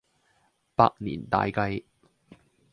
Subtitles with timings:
[0.75, 1.83] 百年大計